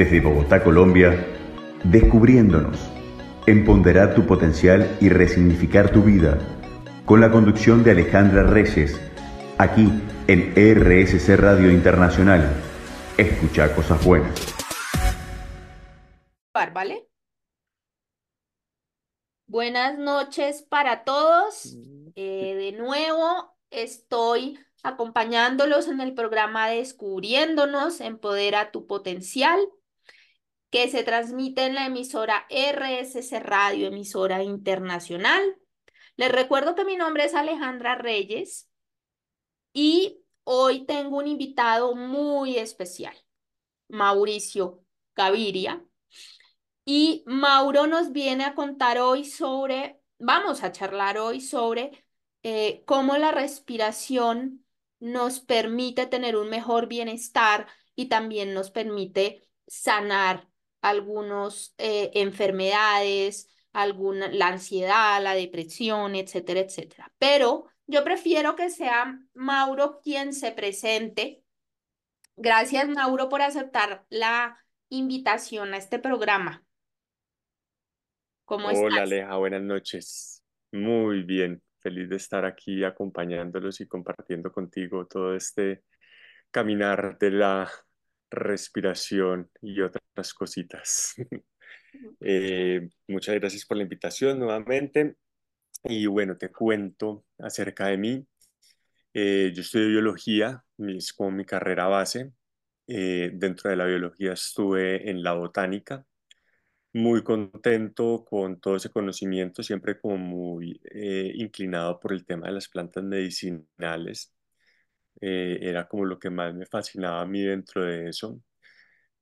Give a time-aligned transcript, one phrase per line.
[0.00, 1.26] Desde Bogotá, Colombia,
[1.84, 2.78] descubriéndonos,
[3.46, 6.38] empoderar tu potencial y resignificar tu vida,
[7.04, 8.98] con la conducción de Alejandra Reyes,
[9.58, 9.92] aquí
[10.26, 12.50] en RSC Radio Internacional.
[13.18, 14.32] Escucha cosas buenas.
[16.54, 17.06] ¿Vale?
[19.48, 21.76] Buenas noches para todos.
[22.14, 29.60] Eh, de nuevo estoy acompañándolos en el programa Descubriéndonos, Empodera tu Potencial,
[30.70, 35.56] que se transmite en la emisora RSC Radio, emisora internacional.
[36.16, 38.68] Les recuerdo que mi nombre es Alejandra Reyes
[39.72, 43.16] y hoy tengo un invitado muy especial,
[43.88, 44.84] Mauricio
[45.14, 45.84] Gaviria.
[46.84, 52.04] Y Mauro nos viene a contar hoy sobre, vamos a charlar hoy sobre
[52.42, 54.64] eh, cómo la respiración
[54.98, 60.49] nos permite tener un mejor bienestar y también nos permite sanar
[60.82, 67.12] algunas eh, enfermedades, alguna, la ansiedad, la depresión, etcétera, etcétera.
[67.18, 71.42] Pero yo prefiero que sea Mauro quien se presente.
[72.36, 76.64] Gracias, Mauro, por aceptar la invitación a este programa.
[78.44, 80.42] ¿Cómo Hola, Aleja, buenas noches.
[80.72, 85.84] Muy bien, feliz de estar aquí acompañándolos y compartiendo contigo todo este
[86.50, 87.70] caminar de la
[88.30, 91.14] respiración y otras cositas.
[92.20, 95.16] Eh, muchas gracias por la invitación nuevamente.
[95.84, 98.26] Y bueno, te cuento acerca de mí.
[99.12, 102.32] Eh, yo estudio biología, es como mi carrera base.
[102.86, 106.04] Eh, dentro de la biología estuve en la botánica,
[106.92, 112.54] muy contento con todo ese conocimiento, siempre como muy eh, inclinado por el tema de
[112.54, 114.32] las plantas medicinales.
[115.20, 118.40] Eh, era como lo que más me fascinaba a mí dentro de eso.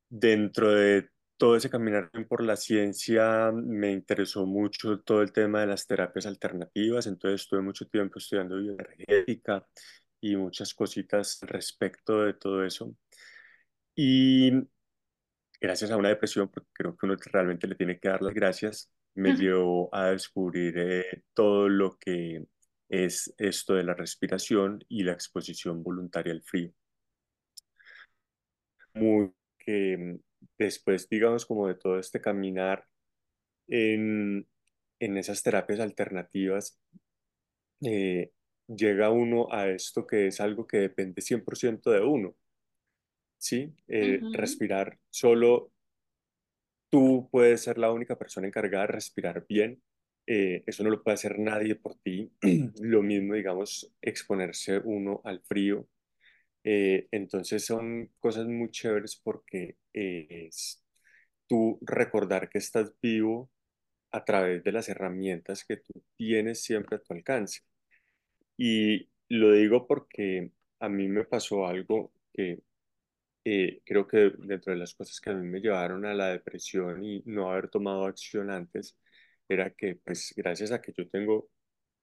[0.08, 5.68] Dentro de todo ese caminar por la ciencia me interesó mucho todo el tema de
[5.68, 9.66] las terapias alternativas, entonces estuve mucho tiempo estudiando bioenergética
[10.20, 12.94] y muchas cositas respecto de todo eso.
[13.94, 14.52] Y
[15.60, 18.90] gracias a una depresión, porque creo que uno realmente le tiene que dar las gracias,
[19.14, 22.46] me llevó a descubrir eh, todo lo que
[22.88, 26.72] es esto de la respiración y la exposición voluntaria al frío.
[28.94, 30.18] Muy que mm,
[30.58, 32.84] después, digamos, como de todo este caminar
[33.68, 34.46] en,
[35.00, 36.80] en esas terapias alternativas,
[37.84, 38.32] eh,
[38.66, 42.34] llega uno a esto que es algo que depende 100% de uno.
[43.38, 43.72] ¿sí?
[43.86, 45.72] Eh, respirar solo
[46.90, 49.82] tú puedes ser la única persona encargada de respirar bien.
[50.30, 52.30] Eh, eso no lo puede hacer nadie por ti.
[52.82, 55.88] lo mismo, digamos, exponerse uno al frío.
[56.64, 60.84] Eh, entonces son cosas muy chéveres porque es
[61.48, 63.50] tú recordar que estás vivo
[64.12, 67.60] a través de las herramientas que tú tienes siempre a tu alcance.
[68.56, 72.60] Y lo digo porque a mí me pasó algo que
[73.44, 77.02] eh, creo que dentro de las cosas que a mí me llevaron a la depresión
[77.04, 78.96] y no haber tomado acción antes,
[79.48, 81.48] era que, pues, gracias a que yo tengo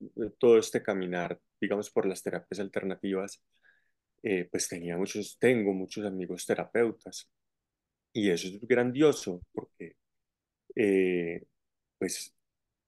[0.01, 3.43] eh, todo este caminar, digamos, por las terapias alternativas,
[4.23, 7.29] eh, pues tenía muchos, tengo muchos amigos terapeutas.
[8.13, 9.97] Y eso es grandioso porque,
[11.97, 12.33] pues,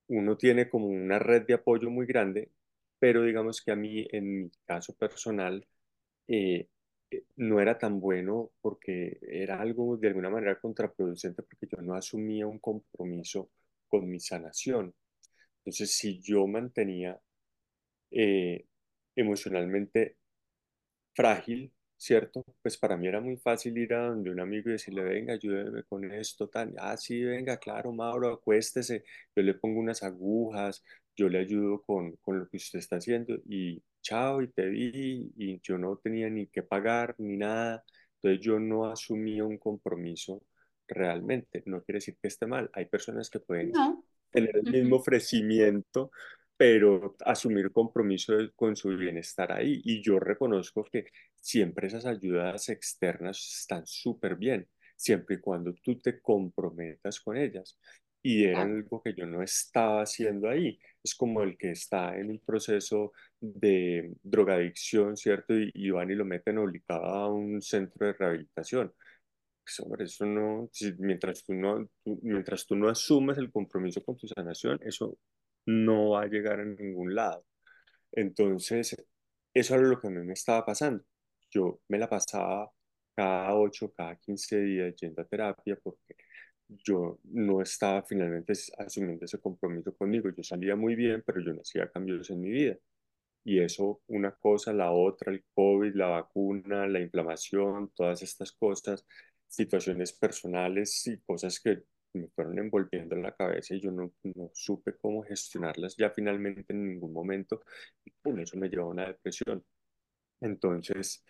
[0.07, 2.51] uno tiene como una red de apoyo muy grande,
[2.99, 5.67] pero digamos que a mí, en mi caso personal,
[6.27, 6.67] eh,
[7.11, 11.95] eh, no era tan bueno porque era algo de alguna manera contraproducente porque yo no
[11.95, 13.51] asumía un compromiso
[13.87, 14.93] con mi sanación.
[15.59, 17.19] Entonces, si yo mantenía
[18.11, 18.65] eh,
[19.15, 20.17] emocionalmente
[21.13, 22.43] frágil, ¿cierto?
[22.61, 25.83] Pues para mí era muy fácil ir a donde un amigo y decirle, venga, ayúdeme
[25.83, 29.03] con esto, tan, ah, sí, venga, claro, Mauro, acuéstese,
[29.35, 30.83] yo le pongo unas agujas,
[31.15, 35.31] yo le ayudo con, con lo que usted está haciendo y chao, y te vi,
[35.37, 37.83] y yo no tenía ni que pagar ni nada,
[38.21, 40.41] entonces yo no asumía un compromiso
[40.87, 43.71] realmente, no quiere decir que esté mal, hay personas que pueden
[44.31, 46.11] tener el mismo ofrecimiento,
[46.57, 49.81] pero asumir compromiso con su bienestar ahí.
[49.83, 51.05] Y yo reconozco que
[51.35, 57.77] siempre esas ayudas externas están súper bien, siempre y cuando tú te comprometas con ellas.
[58.23, 60.79] Y era algo que yo no estaba haciendo ahí.
[61.03, 65.53] Es como el que está en un proceso de drogadicción, ¿cierto?
[65.57, 68.93] Y, y van y lo meten obligado a un centro de rehabilitación.
[69.67, 74.25] Pues, hombre, eso no, mientras, tú no mientras tú no asumes el compromiso con tu
[74.25, 75.17] sanación, eso
[75.65, 77.45] no va a llegar a ningún lado.
[78.13, 78.95] Entonces,
[79.53, 81.03] eso era lo que a mí me estaba pasando.
[81.51, 82.71] Yo me la pasaba
[83.15, 86.15] cada 8, cada 15 días yendo a terapia porque
[86.69, 90.29] yo no estaba finalmente asumiendo ese compromiso conmigo.
[90.29, 92.77] Yo salía muy bien, pero yo no hacía cambios en mi vida.
[93.43, 99.05] Y eso, una cosa, la otra, el COVID, la vacuna, la inflamación, todas estas cosas,
[99.47, 101.83] situaciones personales y cosas que
[102.13, 106.73] me fueron envolviendo en la cabeza y yo no, no supe cómo gestionarlas ya finalmente
[106.73, 107.63] en ningún momento.
[108.05, 109.63] Y por eso me llevó a una depresión.
[110.41, 111.23] Entonces,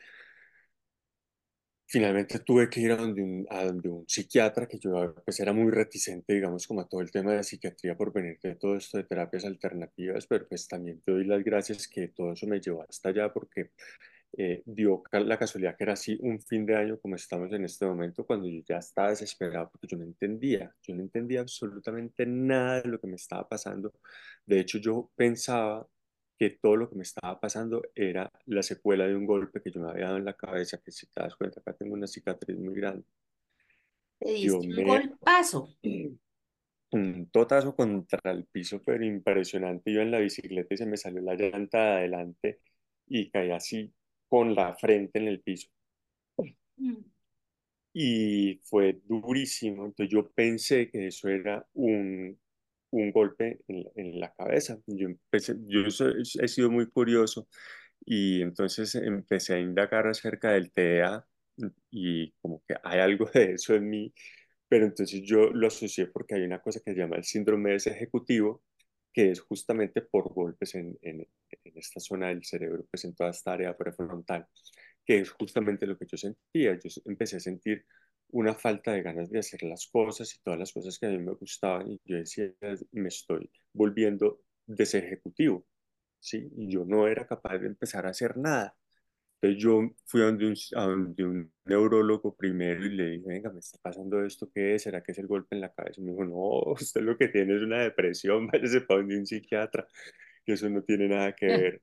[1.85, 5.53] finalmente tuve que ir a donde un, a donde un psiquiatra, que yo pues era
[5.53, 8.97] muy reticente, digamos, como a todo el tema de psiquiatría por venir de todo esto
[8.97, 12.83] de terapias alternativas, pero pues también te doy las gracias que todo eso me llevó
[12.87, 13.71] hasta allá porque
[14.33, 17.85] eh, dio la casualidad que era así un fin de año como estamos en este
[17.85, 22.81] momento, cuando yo ya estaba desesperado porque yo no entendía, yo no entendía absolutamente nada
[22.81, 23.93] de lo que me estaba pasando.
[24.45, 25.87] De hecho, yo pensaba
[26.37, 29.81] que todo lo que me estaba pasando era la secuela de un golpe que yo
[29.81, 32.57] me había dado en la cabeza, que si te das cuenta, acá tengo una cicatriz
[32.57, 33.05] muy grande.
[34.19, 35.69] Te diste un golpazo.
[36.89, 39.91] Un totazo contra el piso, pero impresionante.
[39.91, 42.61] Yo en la bicicleta y se me salió la llanta de adelante
[43.07, 43.93] y caí así
[44.27, 45.69] con la frente en el piso.
[46.77, 46.97] Mm.
[47.93, 49.85] Y fue durísimo.
[49.85, 52.37] Entonces yo pensé que eso era un
[52.91, 54.79] un golpe en, la cabeza.
[54.87, 57.47] Yo, empecé, yo he sido muy curioso
[58.05, 61.25] y entonces empecé a indagar acerca del TEA
[61.91, 64.13] y como que hay algo de eso en mí,
[64.67, 67.75] pero entonces yo lo asocié porque hay una cosa que se llama el síndrome de
[67.77, 68.63] ese ejecutivo,
[69.17, 71.27] que es justamente por golpes en, en,
[71.73, 74.45] esta zona del cerebro, pues en toda esta área prefrontal,
[75.03, 76.75] que es justamente lo que yo sentía.
[76.75, 77.83] Yo empecé a sentir
[78.29, 81.17] una falta de ganas de hacer las cosas y todas las cosas que a mí
[81.17, 82.53] me gustaban y yo decía,
[82.91, 85.65] me estoy volviendo desejecutivo,
[86.19, 86.51] ¿sí?
[86.55, 88.77] Y yo no era capaz de empezar a hacer nada.
[89.41, 93.59] Entonces yo fui a donde un, a un neurólogo primero y le dije, venga, me
[93.59, 94.83] está pasando esto, ¿qué es?
[94.83, 96.01] ¿Será que es el golpe en la cabeza?
[96.01, 99.25] Y me dijo, no, usted lo que tiene es una depresión, váyase para donde un
[99.27, 99.87] psiquiatra,
[100.45, 101.81] que eso no tiene nada que ver.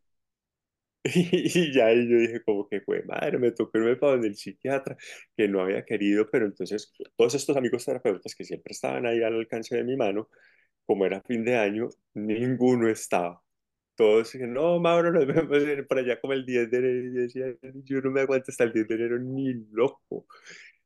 [1.05, 4.37] Y, ya ahí yo dije como que fue madre, me tocó irme para donde el
[4.37, 4.97] psiquiatra,
[5.37, 9.35] que no había querido, pero entonces todos estos amigos terapeutas que siempre estaban ahí al
[9.35, 10.31] alcance de mi mano,
[10.87, 13.44] como era fin de año, ninguno estaba.
[13.96, 17.08] Todos dijeron, no, Mauro, nos vemos para allá como el 10 de enero.
[17.08, 17.46] Y yo decía,
[17.85, 20.26] yo no me aguanto hasta el 10 de enero ni loco.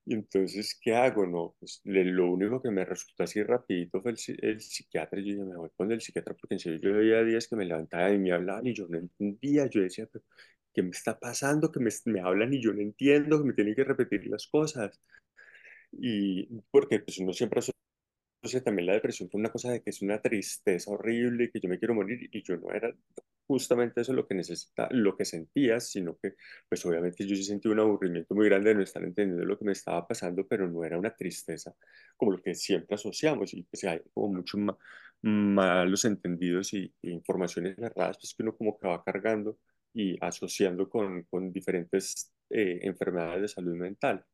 [0.06, 1.26] Entonces, ¿qué hago?
[1.26, 5.20] No, pues lo único que me resultó así rapidito fue el, psiquiatra.
[5.20, 7.66] Yo ya me voy con el psiquiatra porque en serio yo veía días que me
[7.66, 9.66] levantaba y me hablaban y yo no entendía.
[9.66, 10.24] Yo decía, pero
[10.72, 11.70] ¿qué me está pasando?
[11.72, 15.00] Que me, me hablan y yo no entiendo, que me tienen que repetir las cosas.
[15.92, 17.74] Y porque pues uno siempre asocia
[18.62, 21.68] también la depresión con una cosa de que es una tristeza horrible y que yo
[21.68, 22.92] me quiero morir y yo no era
[23.46, 26.34] justamente eso lo que necesita, lo que sentía, sino que
[26.68, 29.64] pues obviamente yo sí sentí un aburrimiento muy grande de no estar entendiendo lo que
[29.64, 31.74] me estaba pasando, pero no era una tristeza
[32.16, 34.60] como lo que siempre asociamos y pues hay como muchos
[35.22, 39.58] malos entendidos y, informaciones erradas pues que uno como que va cargando
[39.92, 44.24] y asociando con, con diferentes eh, enfermedades de salud mental.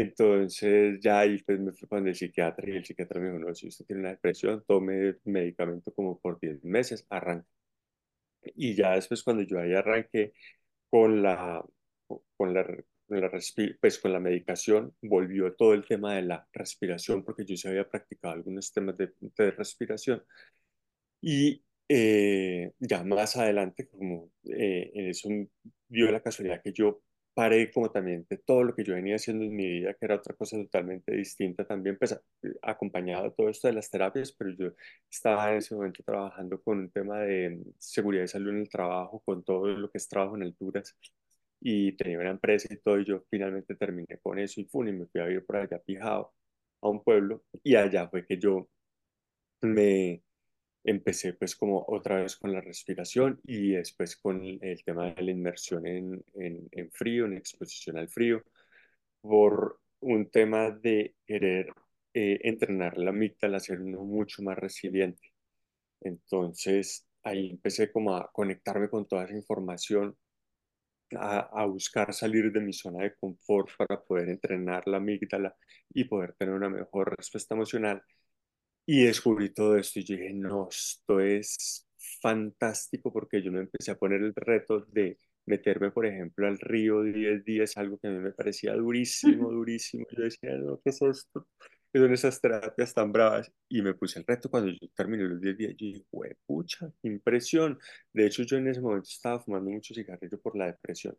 [0.00, 3.54] Entonces ya ahí pues me fui con el psiquiatra y el psiquiatra me dijo, no,
[3.54, 7.46] si usted tiene una depresión, tome medicamento como por 10 meses, arranque
[8.56, 10.32] y ya después cuando yo ahí arranqué
[10.90, 11.64] con la,
[12.36, 12.66] con la,
[13.80, 17.88] pues con la medicación, volvió todo el tema de la respiración, porque yo se había
[17.88, 20.22] practicado algunos temas de, de respiración.
[21.20, 25.28] Y eh, ya más adelante, como eh, en eso
[25.88, 27.02] dio la casualidad que yo
[27.34, 30.16] paré como también de todo lo que yo venía haciendo en mi vida, que era
[30.16, 32.18] otra cosa totalmente distinta también, pues
[32.62, 34.72] acompañado todo esto de las terapias, pero yo
[35.10, 39.20] estaba en ese momento trabajando con un tema de seguridad y salud en el trabajo,
[39.24, 40.96] con todo lo que es trabajo en alturas,
[41.60, 44.92] y tenía una empresa y todo, y yo finalmente terminé con eso y, fui y
[44.92, 46.32] me fui a vivir por allá pijado
[46.82, 48.68] a un pueblo, y allá fue que yo
[49.62, 50.22] me
[50.84, 55.30] empecé pues como otra vez con la respiración y después con el tema de la
[55.30, 58.44] inmersión en, en, frío, en exposición al frío,
[59.20, 61.72] por un tema de querer
[62.14, 65.32] eh, entrenar la amígdala, hacerlo mucho más resiliente.
[66.00, 70.16] Entonces ahí empecé como a conectarme con toda esa información,
[71.16, 75.56] a, a, buscar salir de mi zona de confort para poder entrenar la amígdala
[75.90, 78.02] y poder tener una mejor respuesta emocional
[78.86, 81.86] y descubrí todo esto y dije, no, esto es
[82.20, 87.02] fantástico porque yo me empecé a poner el reto de meterme, por ejemplo, al río
[87.02, 90.06] 10 días, algo que a mí me parecía durísimo, durísimo.
[90.16, 91.46] Yo decía, no, ¿qué es esto?
[91.92, 93.52] ¿Qué son esas terapias tan bravas?
[93.68, 95.74] Y me puse el reto cuando yo terminé los 10 días.
[95.76, 96.04] Yo dije,
[96.46, 97.78] pucha, impresión.
[98.12, 101.16] De hecho, yo en ese momento estaba fumando mucho cigarrillo por la depresión.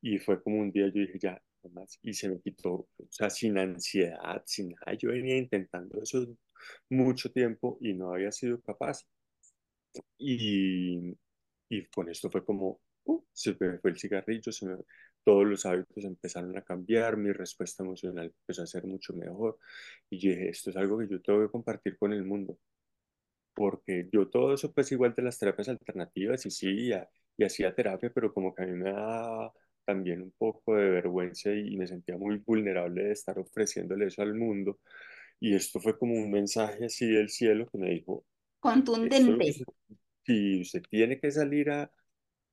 [0.00, 1.98] Y fue como un día, yo dije, ya, más.
[2.02, 4.94] Y se me quitó, o sea, sin ansiedad, sin nada.
[4.98, 6.26] Yo venía intentando eso
[6.90, 9.04] mucho tiempo y no había sido capaz.
[10.18, 11.16] Y,
[11.68, 14.76] y con esto fue como, uh, se me fue el cigarrillo, se me,
[15.24, 19.58] todos los hábitos empezaron a cambiar, mi respuesta emocional empezó a ser mucho mejor.
[20.10, 22.58] Y yo dije, esto es algo que yo tengo que compartir con el mundo.
[23.54, 26.90] Porque yo todo eso, pues igual de las terapias alternativas, y sí,
[27.38, 29.52] y, hacía terapia, pero como que a mí me daba
[29.84, 34.34] también un poco de vergüenza y, me sentía muy vulnerable de estar ofreciéndole eso al
[34.34, 34.80] mundo.
[35.40, 38.24] Y esto fue como un mensaje así del cielo que me dijo,
[38.60, 39.52] contundente.
[40.26, 41.92] Si usted tiene que salir a,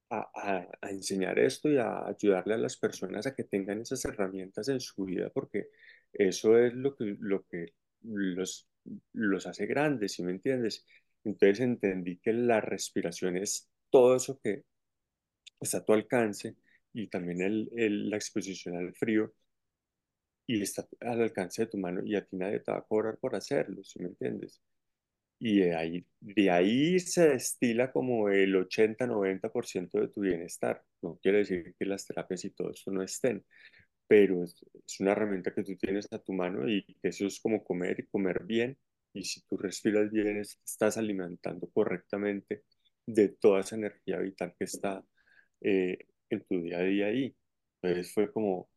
[0.10, 4.82] a, enseñar esto y a ayudarle a las personas a que tengan esas herramientas en
[4.82, 5.70] su vida, porque
[6.12, 7.74] eso es lo que, lo que
[8.04, 8.68] los,
[9.14, 10.86] los hace grandes, ¿sí me entiendes?
[11.24, 14.66] Entonces entendí que la respiración es todo eso que
[15.60, 16.56] está a tu alcance
[16.94, 19.34] y también el, la exposición al frío
[20.48, 23.18] y está al alcance de tu mano y a ti nadie te va a cobrar
[23.20, 24.62] por hacerlo, ¿sí me entiendes?
[25.42, 30.84] y de ahí, de ahí se destila como el 80-90% de tu bienestar.
[31.02, 33.44] No quiere decir que las terapias y todo eso no estén,
[34.08, 34.56] pero es,
[35.00, 38.44] una herramienta que tú tienes a tu mano y eso es como comer y comer
[38.46, 38.78] bien.
[39.14, 42.64] Y si tú respiras bien, estás alimentando correctamente
[43.08, 45.04] de toda esa energía vital que está
[45.62, 45.98] eh,
[46.30, 47.36] en tu día a día ahí.
[47.82, 48.70] Entonces fue como,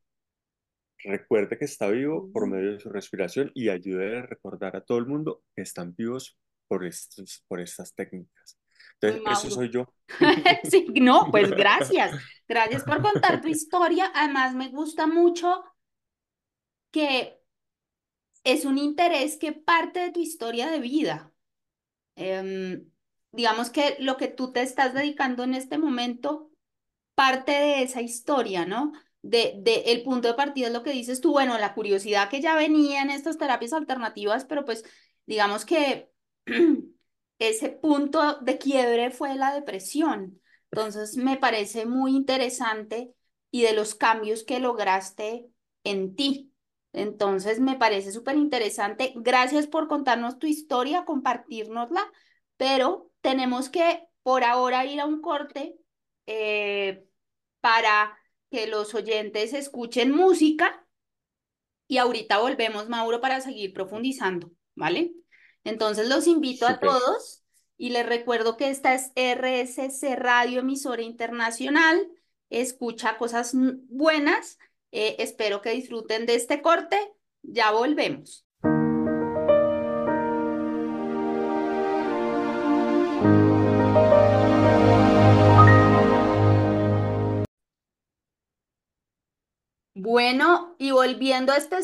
[1.05, 4.99] recuerde que está vivo por medio de su respiración y ayude a recordar a todo
[4.99, 8.59] el mundo que están vivos por, estos, por estas técnicas.
[9.01, 9.87] Entonces, eso soy yo.
[10.71, 12.13] sí, no, pues gracias.
[12.47, 14.13] Gracias por contar tu historia.
[14.15, 15.65] Además, me gusta mucho
[16.91, 17.41] que
[18.45, 21.33] es un interés que parte de tu historia de vida.
[22.17, 22.91] Em,
[23.33, 26.51] digamos que lo que tú te estás dedicando en este momento
[27.15, 28.93] parte de esa historia, ¿no?
[29.27, 32.43] De, de, el punto de partida es lo que dices tú, bueno, la curiosidad que
[32.43, 34.85] ya venía en estas terapias alternativas, pero pues
[35.25, 36.11] digamos que
[37.39, 40.41] ese punto de quiebre fue la depresión.
[40.71, 43.15] Entonces, me parece muy interesante
[43.51, 45.47] y de los cambios que lograste
[45.85, 46.53] en ti.
[46.93, 49.13] Entonces, me parece súper interesante.
[49.17, 52.05] Gracias por contarnos tu historia, compartirnosla,
[52.57, 55.77] pero tenemos que por ahora ir a un corte
[56.27, 57.07] eh,
[57.61, 58.19] para
[58.55, 60.87] que los oyentes escuchen música
[61.89, 65.13] y ahorita volvemos, Mauro, para seguir profundizando, ¿vale?
[65.65, 67.43] Entonces los invito a todos
[67.77, 72.09] y les recuerdo que esta es RSC Radio Emisora Internacional.
[72.49, 74.61] Escucha cosas buenas.
[74.93, 76.97] Eh, espero que disfruten de este corte.
[77.43, 78.44] Ya volvemos.
[90.05, 91.79] Bueno, y volviendo a este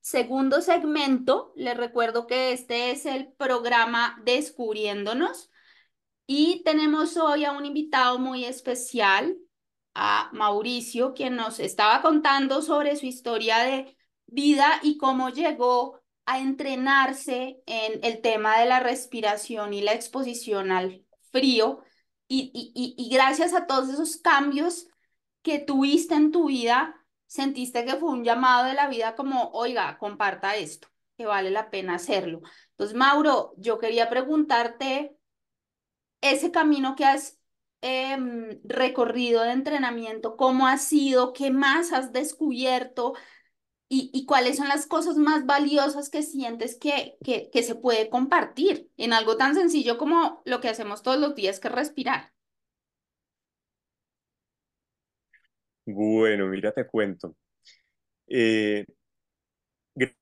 [0.00, 5.50] segundo segmento, les recuerdo que este es el programa Descubriéndonos
[6.26, 9.36] y tenemos hoy a un invitado muy especial,
[9.92, 16.40] a Mauricio, quien nos estaba contando sobre su historia de vida y cómo llegó a
[16.40, 21.82] entrenarse en el tema de la respiración y la exposición al frío.
[22.26, 24.86] Y, gracias a todos esos cambios
[25.42, 29.98] que tuviste en tu vida, sentiste que fue un llamado de la vida como, oiga,
[29.98, 32.40] comparta esto, que vale la pena hacerlo.
[32.70, 35.16] Entonces, Mauro, yo quería preguntarte
[36.20, 37.38] ese camino que has
[37.82, 41.32] em, recorrido de entrenamiento, ¿cómo ha sido?
[41.32, 43.14] ¿Qué más has descubierto?
[43.88, 48.10] Y, y, cuáles son las cosas más valiosas que sientes que, que, que se puede
[48.10, 52.35] compartir en algo tan sencillo como lo que hacemos todos los días, que es respirar.
[55.86, 57.36] Bueno, mira, te cuento.
[58.28, 58.84] Eh,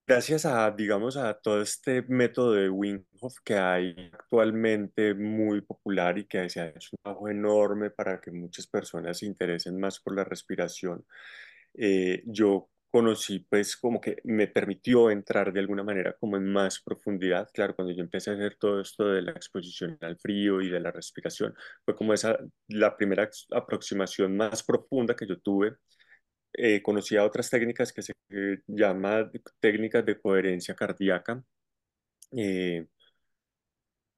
[0.06, 6.18] gracias a, digamos, a todo este método de Wim Hof que hay actualmente muy popular
[6.18, 10.00] y que se ha hecho un trabajo enorme para que muchas personas se interesen más
[10.00, 11.04] por la respiración,
[11.74, 16.80] eh, yo conocí, pues como que me permitió entrar de alguna manera como en más
[16.80, 17.48] profundidad.
[17.52, 20.78] Claro, cuando yo empecé a hacer todo esto de la exposición al frío y de
[20.78, 25.76] la respiración, fue como esa la primera aproximación más profunda que yo tuve.
[26.54, 28.14] Eh, conocí a otras técnicas que se
[28.68, 31.44] llaman técnicas de coherencia cardíaca,
[32.36, 32.86] eh,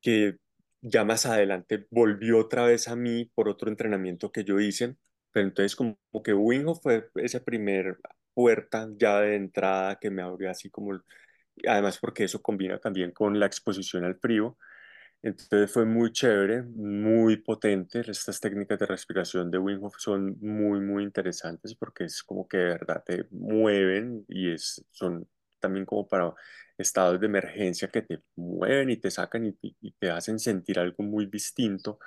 [0.01, 0.37] que
[0.83, 4.97] ya más adelante volvió otra vez a mí por otro entrenamiento que yo hice.
[5.33, 7.99] Pero entonces como, que Wim fue ese primer
[8.37, 11.01] puerta ya de entrada que me abrió así como,
[11.67, 14.57] además porque eso combina también con la exposición al frío.
[15.23, 18.01] Entonces fue muy chévere, muy potente.
[18.09, 22.59] Estas técnicas de respiración de Wim Hof son muy, muy interesantes porque es como que
[22.59, 25.29] de verdad te mueven y es, son
[25.61, 26.33] también como para
[26.79, 31.03] estados de emergencia que te mueven y te sacan y, y te hacen sentir algo
[31.05, 31.99] muy distinto.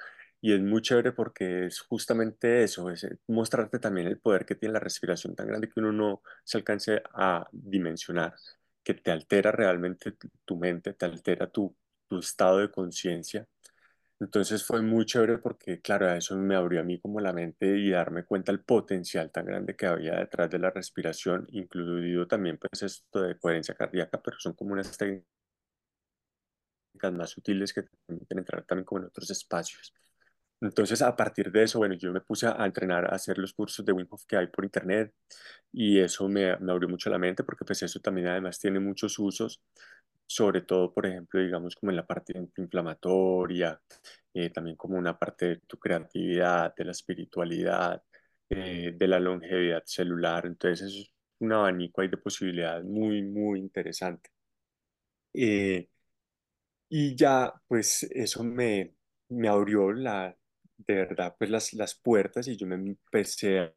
[0.42, 4.74] Y es muy chévere porque es justamente eso, es mostrarte también el poder que tiene
[4.74, 8.36] la respiración tan grande que uno no se alcance a dimensionar,
[8.84, 10.14] que te altera realmente
[10.46, 11.76] tu mente, te altera tu
[12.08, 13.48] tu estado de conciencia.
[14.20, 17.92] Entonces fue muy chévere porque, claro, eso me abrió a mí como la mente y
[17.92, 22.84] darme cuenta el potencial tan grande que había detrás de la respiración, incluido también pues
[22.84, 25.26] esto de coherencia cardíaca, pero son como unas técnicas
[27.12, 29.94] más sutiles que permiten entrar también como en otros espacios.
[30.62, 33.86] Entonces, a partir de eso, bueno, yo me puse a entrenar, a hacer los cursos
[33.86, 35.14] de Wim Hof que hay por internet
[35.72, 39.18] y eso me, me abrió mucho la mente porque pues eso también además tiene muchos
[39.20, 39.62] usos
[40.28, 43.82] sobre todo, por ejemplo, digamos como en la parte inflamatoria,
[44.34, 48.04] eh, también como una parte de tu creatividad, de la espiritualidad,
[48.50, 50.46] eh, de la longevidad celular.
[50.46, 54.30] Entonces es un abanico ahí de posibilidades muy, muy interesante.
[55.34, 55.88] Eh,
[56.90, 58.96] y ya, pues eso me,
[59.30, 60.36] me abrió la,
[60.88, 63.74] de verdad, pues las, las puertas y yo me empecé a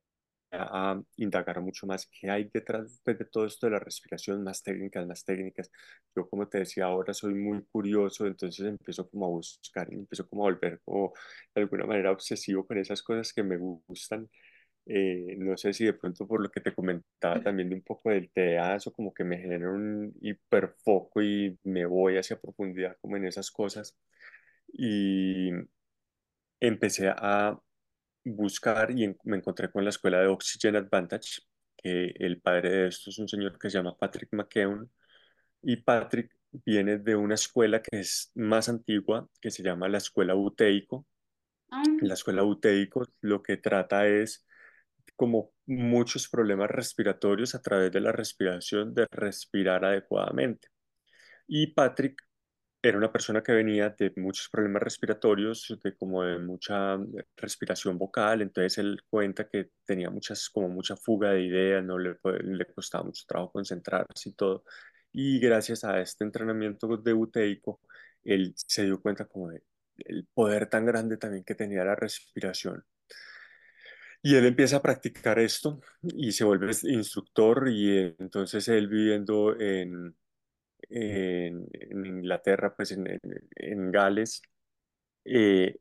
[0.52, 4.62] a indagar mucho más qué hay detrás pues, de todo esto de la respiración, más
[4.62, 5.70] técnicas, más técnicas.
[6.16, 10.28] Yo, como te decía ahora, soy muy curioso, entonces empiezo como a buscar y empiezo
[10.28, 11.12] como a volver como
[11.54, 14.30] de alguna manera obsesivo con esas cosas que me gustan.
[14.86, 18.10] Eh, no sé si de pronto por lo que te comentaba también de un poco
[18.10, 23.16] del TDA, eso como que me genera un hiperfoco y me voy hacia profundidad como
[23.16, 23.96] en esas cosas.
[24.72, 25.50] Y
[26.62, 27.58] empecé a
[28.24, 31.40] buscar y me encontré con la escuela de Oxygen Advantage,
[31.76, 34.90] que el padre de esto es un señor que se llama Patrick McKeown,
[35.62, 40.36] y Patrick viene de una escuela que es más antigua, que se llama la escuela
[40.36, 41.06] Uteico.
[41.70, 41.82] Ah.
[42.00, 44.46] La escuela Uteico lo que trata es
[45.16, 50.68] como muchos problemas respiratorios a través de la respiración, de respirar adecuadamente.
[51.48, 52.22] Y Patrick
[52.82, 56.98] era una persona que venía de muchos problemas respiratorios, de como de mucha
[57.36, 62.18] respiración vocal, entonces él cuenta que tenía muchas, como mucha fuga de ideas, no le,
[62.42, 64.64] le costaba mucho trabajo concentrarse y todo.
[65.12, 67.80] Y gracias a este entrenamiento de buteico,
[68.24, 69.62] él se dio cuenta como de
[69.98, 72.84] el poder tan grande también que tenía la respiración.
[74.22, 80.14] Y él empieza a practicar esto y se vuelve instructor y entonces él viviendo en,
[80.90, 81.66] en,
[82.06, 83.20] Inglaterra, pues en,
[83.56, 84.42] en Gales,
[85.24, 85.76] eh,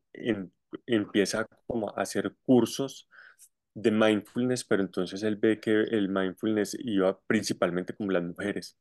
[0.86, 3.10] empieza como a hacer cursos
[3.74, 8.78] de mindfulness, pero entonces él ve que el mindfulness iba principalmente con las mujeres.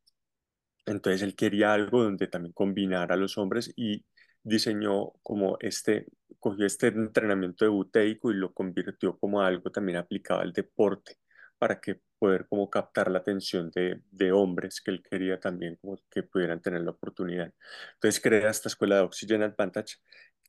[0.86, 4.04] Entonces él quería algo donde también combinara a los hombres y
[4.42, 6.06] diseñó como este,
[6.38, 11.18] cogió este entrenamiento de buteico y lo convirtió como algo también aplicado al deporte
[11.60, 15.98] para que poder como captar la atención de, de, hombres que él quería también como
[16.10, 17.52] que pudieran tener la oportunidad.
[17.94, 19.96] Entonces crea esta escuela de Oxygen Advantage,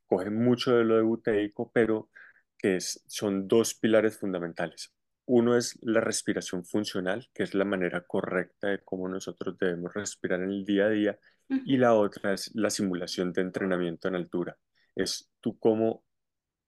[0.07, 2.09] coge mucho de lo de buteico, pero
[2.57, 4.93] que es, son dos pilares fundamentales.
[5.25, 10.41] Uno es la respiración funcional, que es la manera correcta de cómo nosotros debemos respirar
[10.41, 11.19] en el día a día,
[11.65, 14.57] y la otra es la simulación de entrenamiento en altura.
[14.95, 16.05] Es tú cómo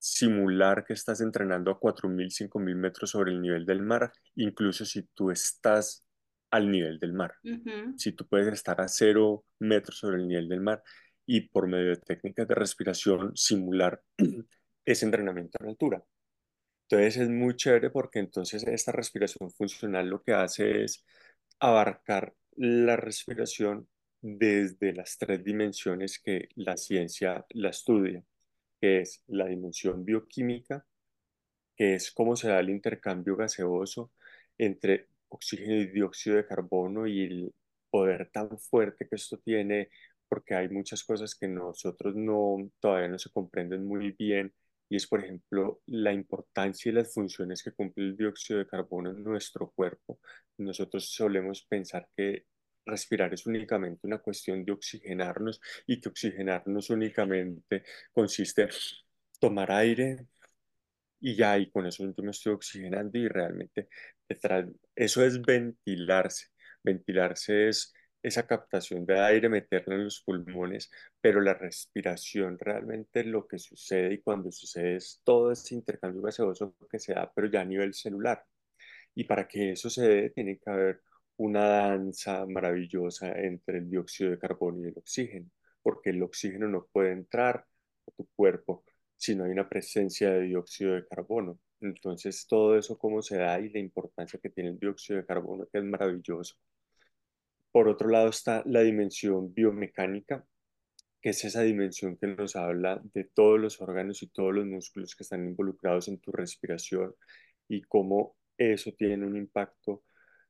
[0.04, 5.04] simular que estás entrenando a 4.000, 5.000 metros sobre el nivel del mar, incluso si
[5.14, 6.06] tú estás
[6.52, 7.36] al nivel del mar.
[7.96, 10.84] Si tú puedes estar a cero metros sobre el nivel del mar
[11.26, 14.02] y por medio de técnicas de respiración simular
[14.86, 16.04] ese entrenamiento en altura.
[16.90, 21.06] Entonces es muy chévere porque entonces esta respiración funcional lo que hace es
[21.62, 23.88] abarcar la respiración
[24.22, 28.22] desde las tres dimensiones que la ciencia la estudia
[28.84, 30.86] que es la dimensión bioquímica,
[31.78, 34.12] que es cómo se da el intercambio gaseoso
[34.58, 37.56] entre oxígeno y dióxido de carbono y el
[37.90, 39.90] poder tan fuerte que esto tiene,
[40.28, 44.54] porque hay muchas cosas que nosotros no, todavía no se comprenden muy bien,
[44.90, 49.12] y es, por ejemplo, la importancia y las funciones que cumple el dióxido de carbono
[49.12, 50.20] en nuestro cuerpo.
[50.58, 52.48] Nosotros solemos pensar que
[52.86, 58.70] respirar es únicamente una cuestión de oxigenarnos y que oxigenarnos únicamente consiste en
[59.40, 60.28] tomar aire
[61.20, 63.88] y ya, y con eso yo me estoy oxigenando y realmente
[64.96, 66.48] eso es ventilarse.
[66.84, 70.92] Ventilarse es esa captación de aire, meterlo en los pulmones,
[71.22, 76.76] pero la respiración realmente lo que sucede y cuando sucede es todo ese intercambio gaseoso
[76.90, 78.44] que se da, pero ya a nivel celular.
[79.16, 81.02] Y para que eso se dé, tiene que haber
[81.38, 85.50] una danza maravillosa entre el dióxido de carbono y el oxígeno.
[85.82, 87.66] porque el oxígeno no puede entrar
[88.08, 88.86] a tu cuerpo
[89.18, 91.60] si no hay una presencia de dióxido de carbono.
[91.82, 95.68] Entonces, todo eso cómo se da y la importancia que tiene el dióxido de carbono,
[95.72, 96.56] que es maravilloso.
[97.72, 100.46] Por otro lado está la dimensión biomecánica,
[101.22, 105.16] que es esa dimensión que nos habla de todos los órganos y todos los músculos
[105.16, 107.16] que están involucrados en tu respiración
[107.68, 110.04] y cómo eso tiene un impacto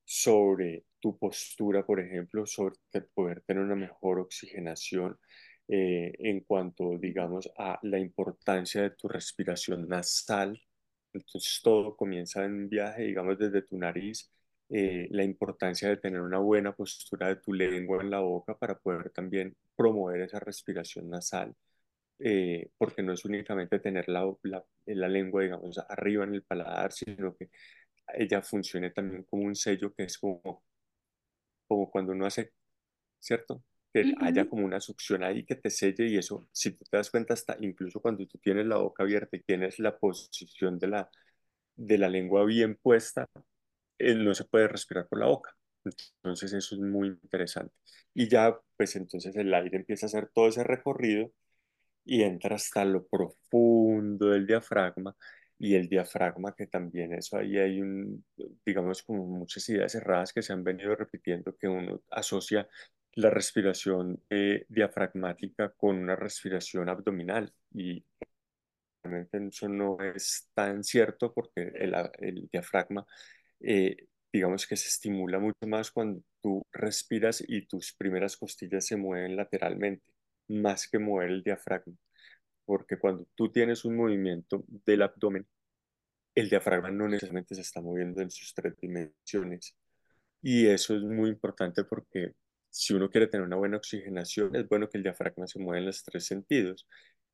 [0.05, 2.75] sobre tu postura, por ejemplo, sobre
[3.13, 5.17] poder tener una mejor oxigenación
[5.67, 10.61] eh, en cuanto, digamos, a la importancia de tu respiración nasal.
[11.13, 14.31] Entonces todo comienza en un viaje, digamos, desde tu nariz,
[14.69, 18.77] eh, la importancia de tener una buena postura de tu lengua en la boca para
[18.79, 21.55] poder también promover esa respiración nasal.
[22.19, 26.91] Eh, porque no es únicamente tener la, la, la, lengua, digamos, arriba en el paladar,
[26.93, 27.49] sino que
[28.15, 30.63] ella funcione también como un sello que es como,
[31.67, 32.51] como cuando uno hace,
[33.19, 33.63] ¿cierto?
[33.93, 37.11] Que haya como una succión ahí que te selle y eso, si tú te das
[37.11, 41.11] cuenta, hasta incluso cuando tú tienes la boca abierta y tienes la posición de la,
[41.75, 43.27] de la lengua bien puesta,
[43.99, 45.55] eh, no se puede respirar por la boca.
[46.23, 47.73] Entonces eso es muy interesante.
[48.13, 51.31] Y ya, pues entonces el aire empieza a hacer todo ese recorrido
[52.05, 55.15] y entra hasta lo profundo del diafragma
[55.63, 58.25] y el diafragma, que también eso ahí hay un,
[58.65, 62.67] digamos, como muchas ideas cerradas que se han venido repitiendo, que uno asocia
[63.15, 68.03] la respiración eh, diafragmática con una respiración abdominal y
[69.03, 73.05] realmente eso no es tan cierto porque el, el diafragma,
[73.61, 78.97] eh, digamos que se estimula mucho más cuando tú respiras y tus primeras costillas se
[78.97, 80.03] mueven lateralmente,
[80.49, 81.95] más que mover el diafragma
[82.65, 85.47] porque cuando tú tienes un movimiento del abdomen,
[86.35, 89.75] el diafragma no necesariamente se está moviendo en sus tres dimensiones.
[90.41, 92.33] Y eso es muy importante porque
[92.69, 95.85] si uno quiere tener una buena oxigenación, es bueno que el diafragma se mueva en
[95.87, 96.87] los tres sentidos.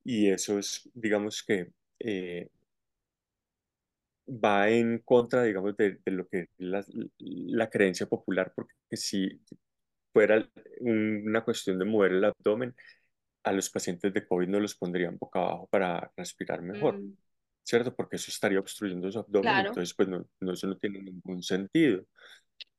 [0.03, 2.49] Y eso es, digamos que, eh,
[4.27, 6.85] va en contra, digamos, de, lo que es la,
[7.19, 9.41] la, creencia popular, porque si
[10.13, 10.47] fuera
[10.81, 12.75] una cuestión de mover el abdomen,
[13.43, 17.17] a los pacientes de COVID no los pondrían boca abajo para respirar mejor, mm.
[17.63, 17.95] ¿cierto?
[17.95, 22.05] Porque eso estaría obstruyendo su abdomen, entonces pues no, no, eso no tiene ningún sentido.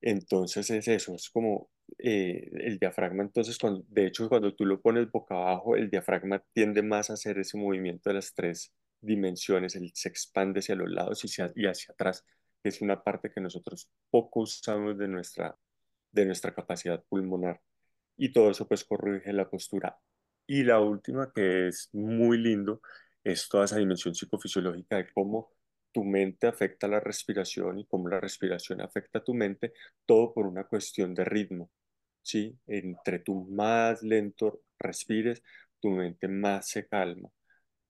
[0.01, 4.81] Entonces es eso, es como eh, el diafragma, entonces cuando, de hecho cuando tú lo
[4.81, 9.77] pones boca abajo, el diafragma tiende más a hacer ese movimiento de las tres dimensiones,
[9.77, 12.25] él se expande hacia los lados y hacia, y hacia atrás,
[12.63, 15.57] que es una parte que nosotros poco usamos de nuestra,
[16.13, 17.61] de nuestra capacidad pulmonar.
[18.17, 19.99] Y todo eso pues corrige la postura
[20.51, 22.83] y la última, que es muy lindo,
[23.23, 25.53] es toda esa dimensión psicofisiológica de cómo
[25.93, 29.73] tu mente afecta la respiración y cómo la respiración afecta a tu mente,
[30.07, 31.71] todo por una cuestión de ritmo.
[32.23, 32.59] ¿sí?
[32.67, 35.41] Entre tú más lento respires,
[35.81, 37.31] tu mente más se calma,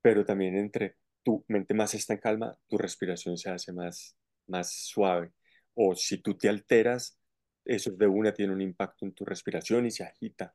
[0.03, 4.17] pero también entre tu mente más está en calma, tu respiración se hace más,
[4.49, 5.33] más suave.
[5.75, 7.19] O si tú te alteras,
[7.65, 10.55] eso de una tiene un impacto en tu respiración y se agita.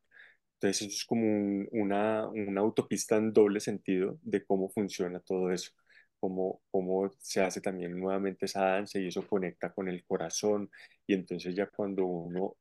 [0.55, 5.71] Entonces eso es como una, una, autopista en doble sentido de cómo funciona todo eso,
[6.19, 10.69] cómo, cómo se hace también nuevamente esa danza y eso conecta con el corazón
[11.05, 12.55] y entonces ya cuando uno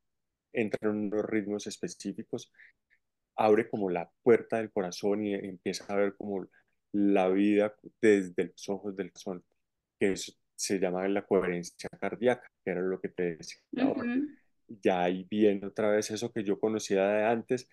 [0.53, 2.53] entra en unos ritmos específicos,
[3.37, 6.47] abre como la puerta del corazón y empieza a ver como
[6.93, 9.45] la vida desde los ojos del corazón,
[9.99, 14.17] que eso se llama la coherencia cardíaca, que era lo que te decía ahora.
[14.69, 17.69] Ya ahí viene otra vez eso que yo conocía de antes,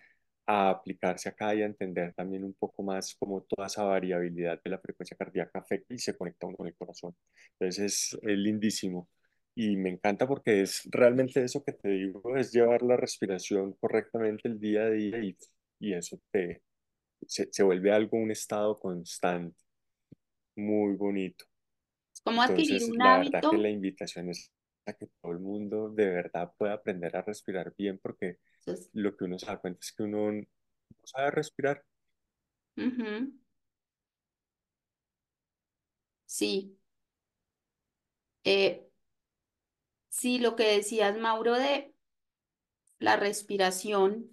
[0.46, 4.70] a aplicarse acá y a entender también un poco más cómo toda esa variabilidad de
[4.70, 7.14] la frecuencia cardíaca afecta y se conecta con el corazón.
[7.58, 9.08] Entonces es, lindísimo
[9.54, 14.48] y me encanta porque es realmente eso que te digo, es llevar la respiración correctamente
[14.48, 15.36] el día a día y,
[15.78, 16.62] y eso te,
[17.26, 19.56] se, se, vuelve algo, un estado constante,
[20.56, 21.44] muy bonito.
[22.24, 23.32] como adquirir un la hábito.
[23.32, 24.50] verdad que la invitación es
[24.86, 28.38] a que todo el mundo de verdad pueda aprender a respirar bien porque
[28.92, 30.46] lo que uno se da cuenta es que uno no
[31.04, 31.84] sabe respirar.
[36.26, 36.76] Sí.
[38.44, 38.88] Eh,
[40.08, 41.94] sí, lo que decías, Mauro, de
[42.98, 44.30] la respiración,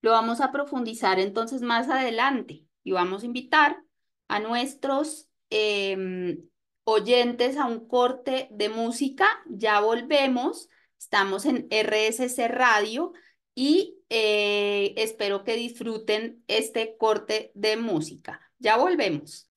[0.00, 3.82] lo vamos a profundizar entonces más adelante y vamos a invitar
[4.28, 6.48] a nuestros em,
[6.84, 9.26] oyentes a un corte de música.
[9.48, 10.68] Ya volvemos.
[10.98, 13.12] Estamos en RSC Radio
[13.54, 18.40] y eh, espero que disfruten este corte de música.
[18.58, 19.50] Ya volvemos.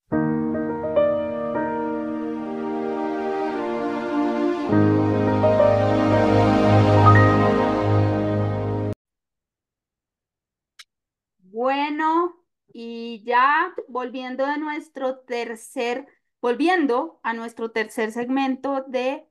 [11.40, 16.06] Bueno, y ya volviendo a nuestro tercer,
[16.40, 19.28] volviendo a nuestro tercer segmento de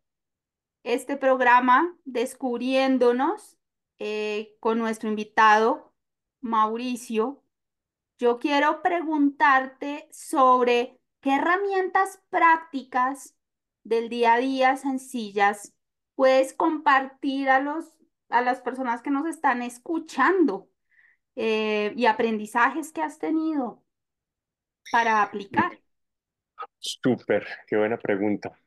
[0.83, 3.56] este programa, Descubriéndonos,
[3.99, 5.95] eh, con nuestro invitado
[6.41, 7.43] Mauricio,
[8.19, 13.35] yo quiero preguntarte sobre qué herramientas prácticas
[13.85, 15.75] del día a día sencillas
[16.15, 17.93] puedes compartir a los,
[18.31, 20.69] a las personas que nos están escuchando
[21.37, 23.85] eh, y aprendizajes que has tenido
[24.91, 25.79] para aplicar.
[26.79, 28.59] Súper, qué buena pregunta.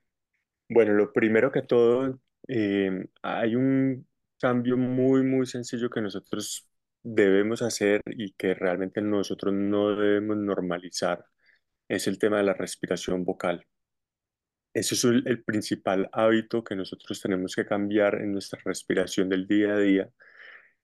[0.69, 4.07] Bueno, lo primero que todo, eh, hay un
[4.39, 6.67] cambio muy, muy sencillo que nosotros
[7.03, 11.25] debemos hacer y que realmente nosotros no debemos normalizar,
[11.87, 13.65] es el tema de la respiración vocal.
[14.73, 19.47] Ese es el, el principal hábito que nosotros tenemos que cambiar en nuestra respiración del
[19.47, 20.09] día a día.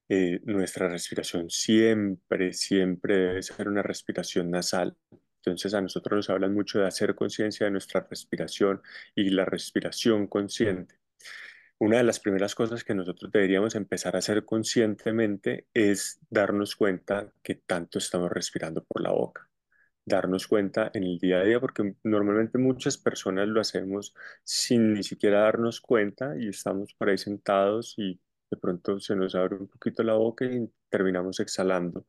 [0.08, 4.96] Eh, nuestra respiración siempre, siempre debe ser una respiración nasal.
[5.38, 8.82] Entonces a nosotros nos hablan mucho de hacer conciencia de nuestra respiración
[9.16, 10.96] y la respiración consciente.
[11.78, 17.32] Una de las primeras cosas que nosotros deberíamos empezar a hacer conscientemente es darnos cuenta
[17.44, 19.50] que tanto estamos respirando por la boca.
[20.06, 25.04] Darnos cuenta en el día a día, porque normalmente muchas personas lo hacemos sin ni
[25.04, 29.68] siquiera darnos cuenta y estamos por ahí sentados y de pronto se nos abre un
[29.68, 32.06] poquito la boca y terminamos exhalando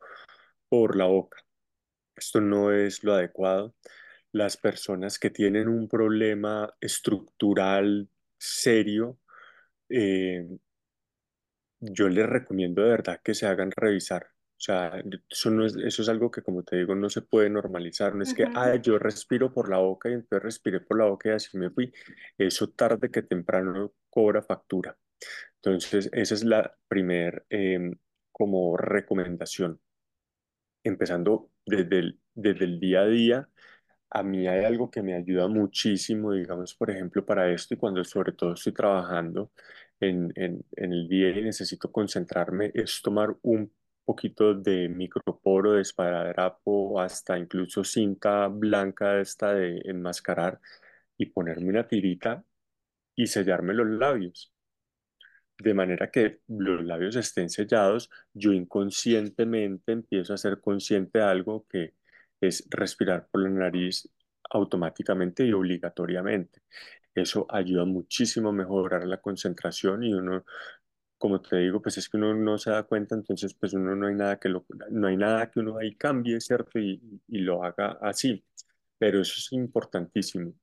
[0.68, 1.38] por la boca.
[2.16, 3.74] Esto no es lo adecuado.
[4.32, 9.18] Las personas que tienen un problema estructural serio,
[9.88, 10.46] eh,
[11.80, 14.26] yo les recomiendo de verdad que se hagan revisar.
[14.58, 17.50] O sea, eso, no es, eso es algo que, como te digo, no se puede
[17.50, 18.14] normalizar.
[18.14, 21.28] No es que, ah, yo respiro por la boca y entonces respiré por la boca
[21.28, 21.92] y así me fui.
[22.38, 24.96] Eso tarde que temprano cobra factura.
[25.56, 27.92] Entonces, esa es la primera em,
[28.32, 29.80] como recomendación.
[30.82, 33.48] Empezando desde el, desde el día a día,
[34.10, 38.04] a mí hay algo que me ayuda muchísimo, digamos, por ejemplo, para esto y cuando
[38.04, 39.52] sobre todo estoy trabajando
[40.00, 43.72] en, en, el día y necesito concentrarme, es tomar un
[44.04, 50.60] poquito de microporo, de esparadrapo, hasta incluso cinta blanca esta de enmascarar
[51.18, 52.44] y ponerme una tirita
[53.16, 54.52] y sellarme los labios.
[55.58, 61.66] De manera que los labios estén sellados, yo inconscientemente empiezo a ser consciente de algo
[61.68, 61.94] que
[62.40, 64.08] es respirar por la nariz
[64.50, 66.62] automáticamente y obligatoriamente.
[67.14, 70.44] Eso ayuda muchísimo a mejorar la concentración y uno,
[71.18, 74.06] como te digo, pues es que uno no se da cuenta, entonces pues uno no
[74.08, 76.78] hay nada que, lo, no hay nada que uno ahí cambie, ¿cierto?
[76.78, 78.44] Y, y lo haga así.
[78.98, 80.54] Pero eso es importantísimo.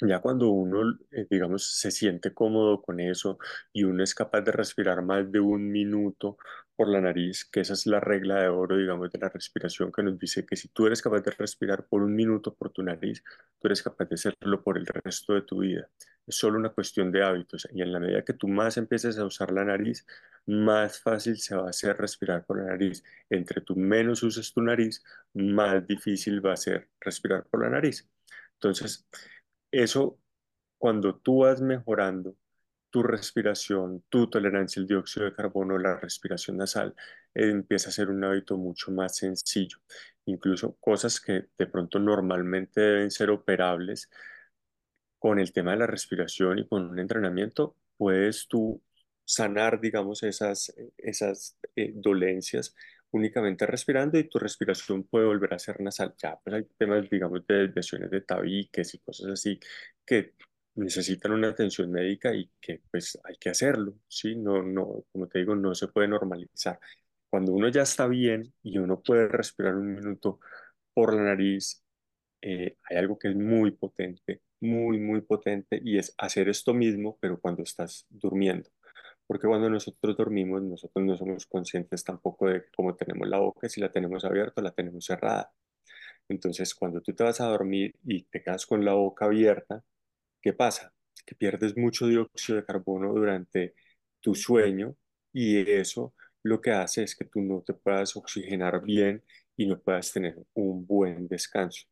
[0.00, 3.38] Ya cuando uno, eh, digamos, se siente cómodo con eso
[3.72, 6.36] y uno es capaz de respirar más de un minuto
[6.76, 10.02] por la nariz, que esa es la regla de oro, digamos, de la respiración que
[10.02, 13.24] nos dice que si tú eres capaz de respirar por un minuto por tu nariz,
[13.58, 15.88] tú eres capaz de hacerlo por el resto de tu vida.
[16.26, 19.24] Es solo una cuestión de hábitos y en la medida que tú más empieces a
[19.24, 20.06] usar la nariz,
[20.46, 23.02] más fácil se va a hacer respirar por la nariz.
[23.30, 28.06] Entre tú menos uses tu nariz, más difícil va a ser respirar por la nariz.
[28.54, 29.06] Entonces,
[29.82, 30.18] eso,
[30.78, 32.36] cuando tú vas mejorando
[32.90, 36.94] tu respiración, tu tolerancia al dióxido de carbono, la respiración nasal,
[37.34, 39.78] empieza a ser un hábito mucho más sencillo.
[40.26, 44.10] Incluso cosas que de pronto normalmente deben ser operables
[45.18, 48.82] con el tema de la respiración y con un entrenamiento, puedes tú
[49.24, 52.74] sanar, digamos, esas, esas eh, dolencias
[53.16, 56.14] únicamente respirando y tu respiración puede volver a ser nasal.
[56.22, 59.58] Ya, pues hay temas, digamos, de desviaciones de tabiques y cosas así
[60.04, 60.34] que
[60.74, 64.36] necesitan una atención médica y que pues hay que hacerlo, ¿sí?
[64.36, 66.78] No, no, como te digo, no se puede normalizar.
[67.30, 70.40] Cuando uno ya está bien y uno puede respirar un minuto
[70.94, 71.82] por la nariz,
[72.42, 77.18] eh, hay algo que es muy potente, muy, muy potente y es hacer esto mismo,
[77.20, 78.70] pero cuando estás durmiendo
[79.26, 83.80] porque cuando nosotros dormimos, nosotros no somos conscientes tampoco de cómo tenemos la boca, si
[83.80, 85.52] la tenemos abierta o la tenemos cerrada.
[86.28, 89.84] Entonces, cuando tú te vas a dormir y te quedas con la boca abierta,
[90.42, 90.92] ¿qué pasa?
[91.26, 93.74] Que pierdes mucho dióxido de carbono durante
[94.20, 94.96] tu sueño
[95.32, 99.22] y eso lo que hace es que tú no te puedas oxigenar bien
[99.56, 101.86] y no puedas tener un buen descanso.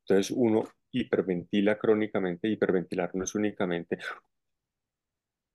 [0.00, 3.98] Entonces, uno hiperventila crónicamente, hiperventilar no es únicamente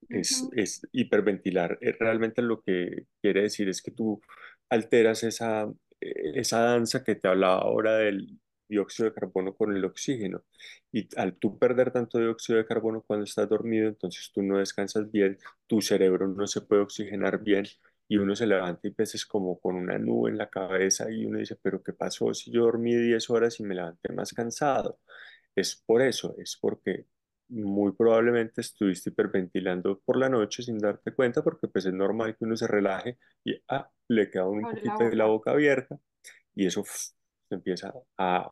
[0.09, 1.77] es, es hiperventilar.
[1.81, 4.21] Eh, realmente lo que quiere decir es que tú
[4.69, 5.63] alteras esa,
[6.01, 10.43] eh, esa danza que te hablaba ahora del dióxido de carbono con el oxígeno.
[10.91, 15.11] Y al tú perder tanto dióxido de carbono cuando estás dormido, entonces tú no descansas
[15.11, 15.37] bien,
[15.67, 17.65] tu cerebro no se puede oxigenar bien
[18.07, 21.25] y uno se levanta y pues es como con una nube en la cabeza y
[21.25, 24.99] uno dice, pero ¿qué pasó si yo dormí 10 horas y me levanté más cansado?
[25.55, 27.07] Es por eso, es porque
[27.49, 32.45] muy probablemente estuviste hiperventilando por la noche sin darte cuenta porque pues es normal que
[32.45, 35.51] uno se relaje y ah, le queda un Abre la poquito de la boca.
[35.51, 35.99] abierta
[36.55, 38.51] y eso se empieza a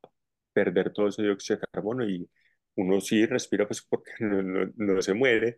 [0.53, 2.29] perder todo ese dióxido de carbono y
[2.75, 5.57] uno sí respira pues porque no, no, no se muere,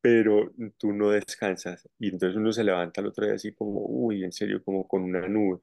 [0.00, 4.24] pero tú no descansas y entonces uno se levanta el otro día así como, uy,
[4.24, 5.60] en serio, como con una nube,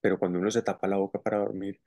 [0.00, 1.80] pero cuando uno se tapa la boca para dormir,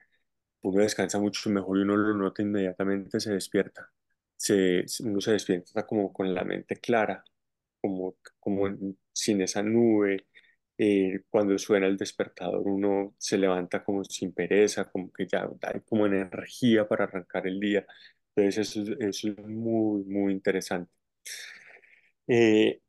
[0.63, 3.91] uno descansa mucho mejor y uno lo nota inmediatamente, se despierta,
[4.37, 7.23] se, uno se despierta como con la mente clara,
[7.81, 8.69] como, como
[9.13, 10.27] sin esa nube.
[10.77, 15.81] eh, cuando suena el despertador, uno se levanta como sin pereza, como que ya hay
[15.81, 17.85] como energía para arrancar el día.
[18.35, 20.91] Entonces eso, es- eso es muy, muy interesante.
[22.27, 22.81] Eh,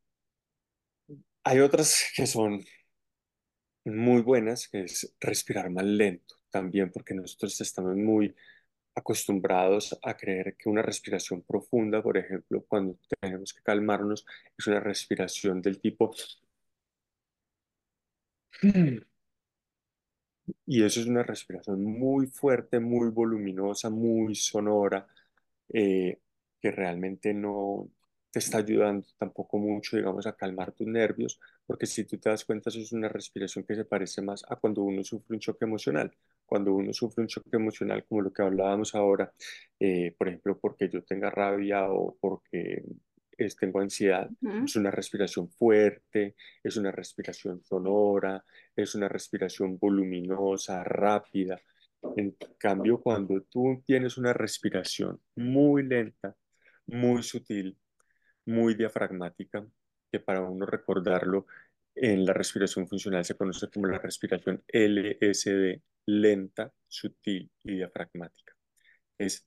[1.45, 2.63] hay otras que son
[3.85, 8.35] muy buenas, que es respirar más lento también, porque nosotros estamos muy
[8.99, 14.27] acostumbrados a creer que una respiración profunda, por ejemplo, cuando tenemos que calmarnos,
[14.59, 16.13] es una respiración del tipo
[20.67, 25.07] Y eso es una respiración muy fuerte, muy voluminosa, muy sonora,
[25.73, 26.21] eh,
[26.61, 27.91] que realmente no
[28.31, 32.45] te está ayudando tampoco mucho, digamos, a calmar tus nervios, porque si tú te das
[32.45, 35.64] cuenta, eso es una respiración que se parece más a cuando uno sufre un choque
[35.64, 36.14] emocional.
[36.47, 39.33] Cuando uno sufre un choque emocional, como lo que hablábamos ahora,
[39.81, 42.83] eh, por ejemplo, porque yo tenga rabia o porque
[43.37, 44.64] es- tengo ansiedad, Ujú.
[44.64, 48.45] es una respiración fuerte, es una respiración sonora,
[48.77, 51.61] es una respiración voluminosa, rápida.
[52.17, 56.37] En cambio, cuando tú tienes una respiración muy lenta,
[56.87, 57.77] muy sutil,
[58.49, 59.67] muy diafragmática,
[60.11, 61.47] que para uno recordarlo
[61.95, 68.55] en la respiración funcional se conoce como la respiración LSD, lenta, sutil y diafragmática.
[69.19, 69.47] Es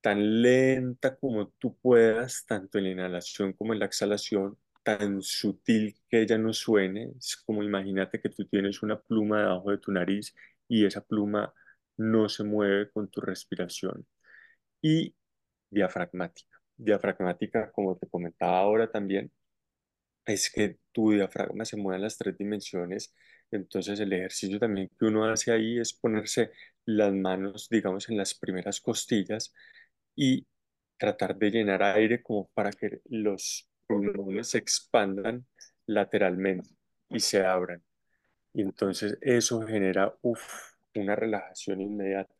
[0.00, 5.96] tan lenta como tú puedas, tanto en la inhalación como en la exhalación, tan sutil
[6.08, 7.12] que ella no suene.
[7.18, 10.34] Es como imagínate que tú tienes una pluma debajo de tu nariz
[10.68, 11.52] y esa pluma
[11.96, 14.06] no se mueve con tu respiración.
[14.82, 15.14] Y
[15.70, 16.57] diafragmática.
[16.78, 19.32] Diafragmática, como te comentaba ahora también,
[20.26, 23.14] es que tu diafragma se mueve en las tres dimensiones.
[23.50, 26.52] Entonces el ejercicio también que uno hace ahí es ponerse
[26.84, 29.54] las manos, digamos, en las primeras costillas
[30.16, 30.46] y
[30.98, 35.46] tratar de llenar aire como para que los pulmones se expandan
[35.86, 36.70] lateralmente
[37.10, 37.82] y se abran.
[38.52, 40.42] Y entonces eso genera uf,
[40.94, 42.34] una relajación inmediata.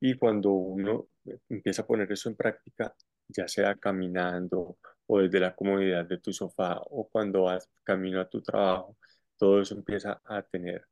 [0.00, 1.08] Y cuando uno
[1.48, 2.94] empieza a poner eso en práctica,
[3.28, 8.28] ya sea caminando o desde la comodidad de tu sofá o cuando vas camino a
[8.28, 8.96] tu trabajo,
[9.36, 10.86] todo eso empieza a tener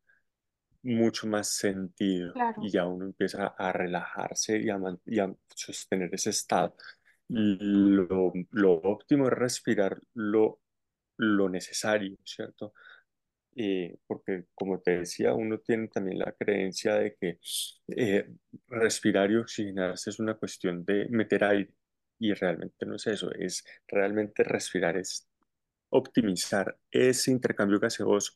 [0.82, 6.30] mucho más sentido y ya uno empieza a relajarse y a, y a sostener ese
[6.30, 6.74] estado.
[7.28, 10.60] Lo, lo óptimo es respirar lo,
[11.18, 12.74] lo necesario, ¿cierto?
[13.56, 17.38] Eh, porque como te decía, uno tiene también la creencia de que
[17.88, 18.30] eh,
[18.68, 21.74] respirar y oxigenarse es una cuestión de meter aire
[22.22, 25.28] y realmente no es eso, es realmente respirar, es
[25.90, 28.35] optimizar ese intercambio gaseoso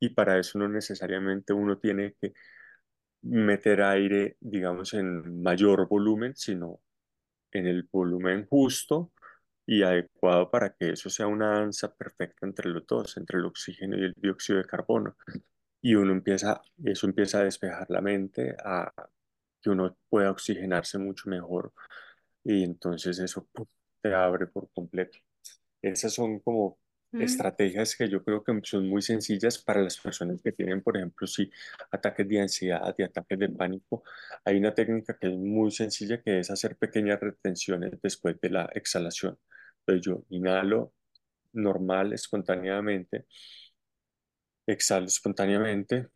[0.00, 2.34] y para eso no necesariamente uno tiene que
[3.22, 6.80] meter aire, digamos, en mayor volumen, sino
[7.52, 9.12] en el volumen justo
[9.66, 13.96] y adecuado para que eso sea una danza perfecta entre los dos, entre el oxígeno
[13.96, 15.16] y el dióxido de carbono.
[15.80, 18.92] Y uno empieza, eso empieza a despejar la mente, a
[19.62, 21.72] que uno pueda oxigenarse mucho mejor
[22.48, 23.66] y entonces eso ¡pum!
[24.02, 25.18] te abre por completo.
[25.82, 26.78] Esas son como
[27.14, 30.96] Mm, estrategias que yo creo que son muy sencillas para las personas que tienen, por
[30.96, 31.50] ejemplo, si
[31.90, 34.04] ataques de ansiedad y ataques de pánico.
[34.44, 38.66] Hay una técnica que es muy sencilla que es hacer pequeñas retenciones después de la
[38.74, 39.38] exhalación.
[39.80, 40.94] Entonces yo inhalo
[41.52, 43.26] normal, espontáneamente,
[44.66, 46.10] exhalo espontáneamente,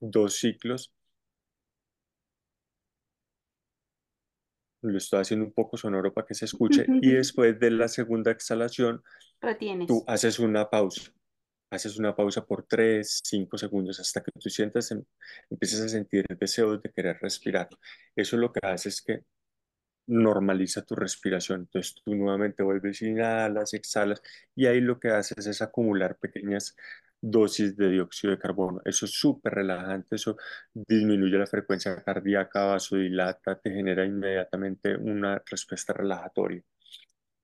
[0.00, 0.92] dos ciclos,
[4.82, 8.30] lo estoy haciendo un poco sonoro para que se escuche, y después de la segunda
[8.30, 10.04] exhalación, tú retienes.
[10.06, 11.12] haces una pausa.
[11.70, 15.04] Haces una pausa por 3 5 segundos hasta que tú sientas, em-
[15.50, 17.68] empieces a sentir el deseo de querer respirar.
[18.16, 19.24] Eso lo que hace es que
[20.06, 21.60] normaliza tu respiración.
[21.62, 24.22] Entonces tú nuevamente vuelves, inhalas, exhalas
[24.54, 26.76] y ahí lo que haces es acumular pequeñas
[27.20, 28.80] dosis de dióxido de carbono.
[28.84, 30.36] Eso es súper relajante, eso
[30.74, 36.62] disminuye la frecuencia cardíaca, vasodilata, te genera inmediatamente una respuesta relajatoria.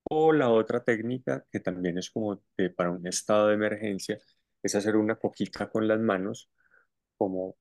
[0.09, 4.19] O la otra técnica, que también es como de- para un estado de emergencia,
[4.63, 6.49] es hacer una coquita con las manos,
[7.17, 7.57] como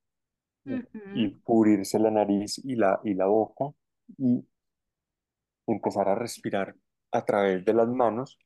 [1.12, 1.40] y Ujú.
[1.42, 3.64] cubrirse la nariz y la, y la boca
[4.18, 4.44] y
[5.66, 6.74] empezar a respirar
[7.12, 8.38] a través de las manos,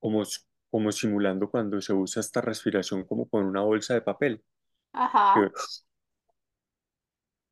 [0.00, 0.24] como,
[0.70, 4.44] como simulando cuando se usa esta respiración como con una bolsa de papel.
[4.92, 5.50] Ajá,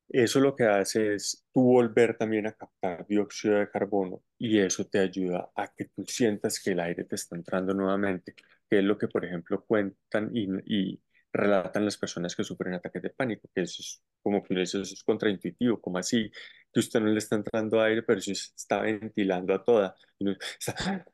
[0.09, 4.85] Eso lo que hace es tú volver también a captar dióxido de carbono y eso
[4.85, 8.33] te ayuda a que tú sientas que el aire te está entrando nuevamente,
[8.69, 11.01] que es lo que, por ejemplo, cuentan y, y
[11.33, 15.03] relatan las personas que sufren ataques de pánico, que eso es como que eso es
[15.03, 16.31] contraintuitivo, como así
[16.73, 19.95] que usted no le está entrando aire, pero sí está ventilando a toda.
[20.19, 21.05] Y uno está,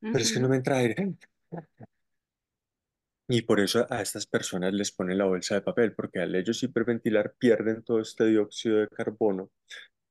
[0.00, 1.16] pero es que no me entra aire.
[3.28, 6.62] Y por eso a estas personas les ponen la bolsa de papel, porque al ellos
[6.62, 9.50] hiperventilar pierden todo este dióxido de carbono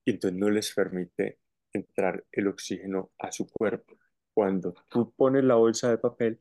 [0.06, 1.40] y entonces no les permite
[1.74, 3.98] entrar el oxígeno a su cuerpo.
[4.34, 6.40] Cuando tú pones la bolsa de papel,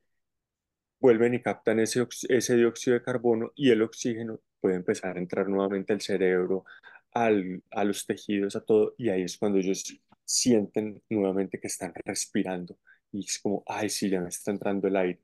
[1.00, 5.48] vuelven y captan ese, ese dióxido de carbono y el oxígeno puede empezar a entrar
[5.48, 6.64] nuevamente al cerebro,
[7.12, 9.84] al, a los tejidos, a todo, y ahí es cuando ellos
[10.24, 12.78] sienten nuevamente que están respirando
[13.16, 15.20] y es como, ay, sí, ya me está entrando el aire.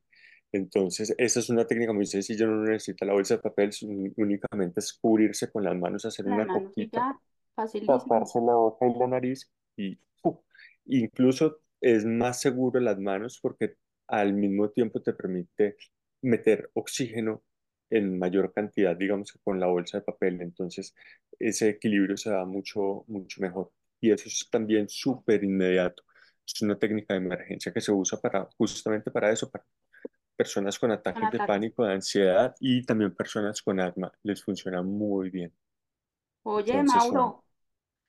[0.53, 3.71] Entonces, esa es una técnica muy sencilla, no necesita la bolsa de papel,
[4.17, 7.21] únicamente es cubrirse con las manos, hacer Las una manos y coquita
[7.87, 10.43] taparse la boca y la nariz y ¡fu!
[10.87, 13.77] incluso es más seguro las manos porque
[14.09, 15.77] al mismo tiempo te permite
[16.23, 17.43] meter oxígeno
[17.91, 20.41] en mayor cantidad, digamos que con la bolsa de papel.
[20.41, 20.95] Entonces
[21.39, 23.71] ese equilibrio se da mucho, mucho mejor.
[24.01, 26.03] Y eso es también súper inmediato.
[26.47, 29.65] Es una técnica de emergencia que se usa para justamente para eso, para
[30.37, 31.43] personas con ataques de ataques.
[31.43, 34.13] pánico, de ansiedad y también personas con asma.
[34.25, 35.53] Les funciona muy bien.
[36.43, 37.45] Oye, Entonces Mauro,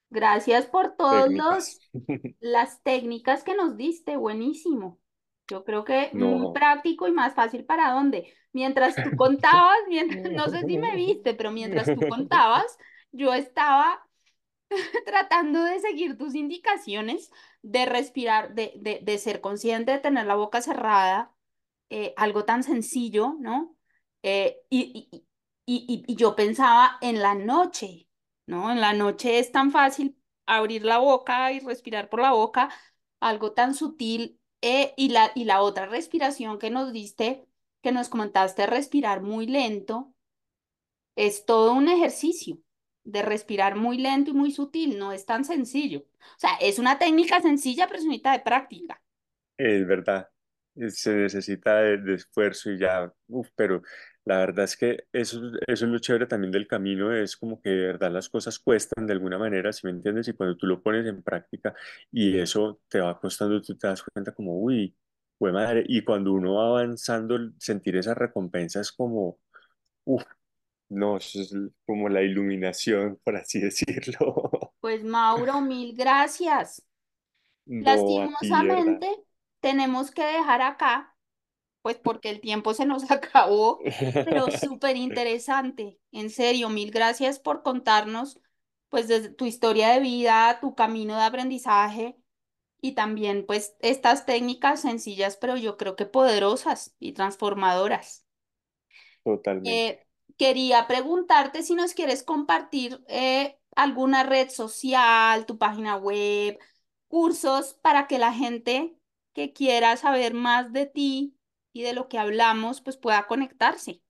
[0.10, 1.80] gracias por todas técnicas.
[2.40, 5.00] las técnicas que nos diste, buenísimo.
[5.48, 6.54] Yo creo que muy No.
[6.54, 8.34] práctico y más fácil para dónde.
[8.54, 12.66] Mientras tú contabas, mientras, no sé si me viste, pero mientras tú contabas,
[13.12, 14.08] yo estaba
[15.06, 17.32] tratando de seguir tus indicaciones,
[17.64, 21.36] de respirar, de, de, de ser consciente de tener la boca cerrada,
[21.90, 23.78] eh, algo tan sencillo, ¿no?
[24.24, 25.26] Eh, y, y,
[25.66, 28.08] y, y yo pensaba en la noche,
[28.48, 28.72] ¿no?
[28.72, 32.70] En la noche es tan fácil abrir la boca y respirar por la boca,
[33.20, 37.48] algo tan sutil, eh, y la, y la otra respiración que nos diste,
[37.82, 40.14] que nos comentaste, respirar muy lento
[41.16, 42.60] es todo un ejercicio
[43.04, 46.06] de respirar muy lento y muy sutil, no es tan sencillo.
[46.20, 49.02] O sea, es una técnica sencilla, pero es una de práctica.
[49.58, 50.30] Es verdad,
[50.76, 53.82] eh, se necesita de, esfuerzo y ya, uf, pero
[54.26, 57.70] la verdad es que eso, eso es lo chévere también del camino, es como que
[57.70, 60.28] de verdad las cosas cuestan de alguna manera, si me entiendes?
[60.30, 61.76] Y cuando tú lo pones en práctica
[62.12, 64.96] y eso te va costando, tú te das cuenta como, uy,
[65.38, 69.40] fue madre, y cuando uno va avanzando, sentir esa recompensa es como,
[70.06, 70.24] uff,
[70.94, 71.54] no, eso es
[71.86, 74.74] como la iluminación, por así decirlo.
[74.80, 76.84] Pues Mauro, mil gracias.
[77.66, 77.86] No.
[77.86, 79.08] Lastimosamente,
[79.62, 81.16] tenemos que dejar acá,
[81.82, 83.80] pues porque el tiempo se nos acabó,
[84.26, 86.00] pero súper interesante.
[86.12, 88.40] En serio, mil gracias por contarnos,
[88.90, 92.18] pues, desde tu historia de vida, tu camino de aprendizaje
[92.82, 98.26] y también, pues, estas técnicas sencillas, pero yo creo que poderosas y transformadoras.
[99.24, 99.88] Totalmente.
[99.88, 106.58] Eh, quería preguntarte si nos quieres compartir eh, alguna red social, tu página web,
[107.08, 108.96] cursos para que la gente
[109.34, 111.38] que quiera saber más de ti
[111.74, 114.02] y de lo que hablamos, pues pueda conectarse.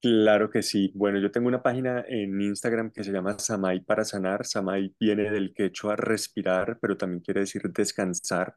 [0.00, 0.92] Claro que sí.
[0.94, 4.44] Bueno, yo tengo una página en Instagram que se llama Samay para sanar.
[4.44, 8.54] Samay viene del quechua respirar, pero también quiere decir descansar,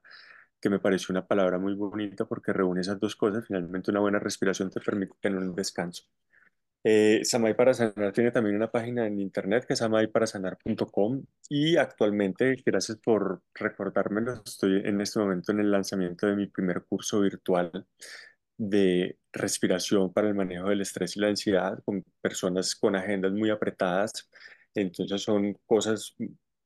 [0.62, 3.46] que me pareció una palabra muy bonita porque reúne esas dos cosas.
[3.48, 6.04] Finalmente, una buena respiración te permite tener un descanso.
[6.90, 12.56] Eh, Samay para sanar tiene también una página en internet que es samayparasanar.com y actualmente,
[12.66, 17.86] gracias por recordármelo, estoy en este momento en el lanzamiento de mi primer curso virtual
[18.58, 23.50] de respiración para el manejo del estrés y la ansiedad con personas con agendas muy
[23.50, 24.30] apretadas.
[24.74, 26.16] Entonces son cosas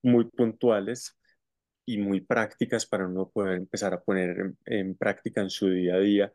[0.03, 1.17] muy puntuales
[1.83, 5.95] y muy prácticas para uno poder empezar a poner en, en práctica en su día
[5.95, 6.33] a día,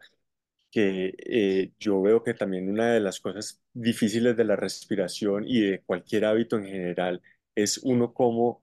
[0.77, 5.61] que eh, yo veo que también una de las cosas difíciles de la respiración y
[5.61, 7.22] de cualquier hábito en general
[7.55, 8.62] es uno cómo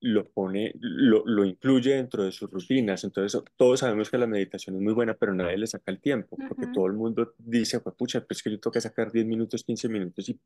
[0.00, 3.04] lo pone, lo, lo incluye dentro de sus rutinas.
[3.04, 6.40] Entonces, todos sabemos que la meditación es muy buena, pero nadie le saca el tiempo,
[6.46, 6.72] porque Ujú.
[6.72, 9.88] todo el mundo dice, pues pucha, pues que yo tengo que sacar 10 minutos, 15
[9.88, 10.40] minutos y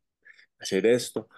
[0.61, 1.29] hacer esto.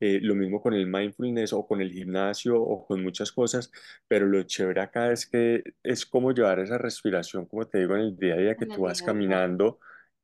[0.00, 3.70] Eh, lo mismo con el mindfulness o con el gimnasio o con muchas cosas,
[4.08, 8.02] pero lo chévere acá es que es como llevar esa respiración, como te digo, en
[8.02, 9.78] el día a día, que tú vas caminando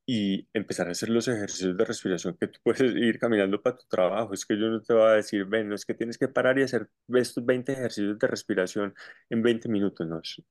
[0.06, 3.86] y empezar a hacer los ejercicios de respiración que tú puedes ir caminando para tu
[3.88, 4.32] trabajo.
[4.34, 6.58] Es que yo no te voy a decir, ven, no es que tienes que parar
[6.58, 8.94] y hacer estos 20 ejercicios de respiración
[9.30, 10.20] en 20 minutos, no.
[10.20, 10.42] Es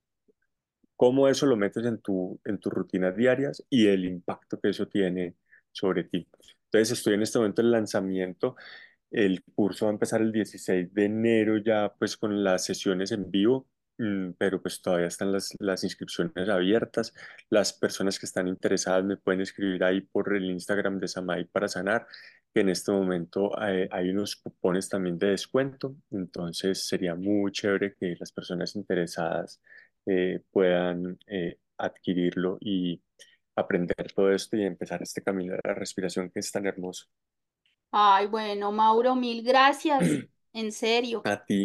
[0.96, 4.88] Cómo eso lo metes en tu, en tus rutinas diarias y el impacto que eso
[4.88, 5.36] tiene
[5.72, 6.28] sobre ti.
[6.66, 8.56] Entonces, estoy en este momento en el lanzamiento.
[9.16, 13.32] El curso va a empezar el 16 de enero ya pues con las sesiones en
[13.32, 13.66] vivo,
[13.98, 17.14] mm, pero pues todavía están las, las inscripciones abiertas.
[17.50, 21.70] Las personas que están interesadas me pueden escribir ahí por el Instagram de Samay para
[21.70, 22.06] Sanar,
[22.54, 25.96] que en este momento eh, hay unos cupones también de descuento.
[26.12, 29.62] Entonces sería muy chévere que las personas interesadas
[30.06, 33.02] eh, puedan eh, adquirirlo y
[33.56, 37.06] aprender todo esto y empezar este camino de la respiración que es tan hermoso.
[37.98, 40.22] Ay, bueno, Mauro, mil gracias,
[40.54, 41.32] en serio.
[41.32, 41.60] A ti,